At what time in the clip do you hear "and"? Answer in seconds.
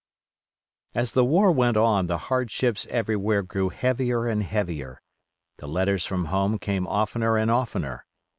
4.25-4.41, 7.37-7.51